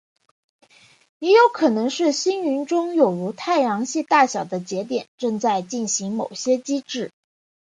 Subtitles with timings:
[1.19, 7.11] 也有可能是星云中有如太阳系大小的节点正在进行某些机制。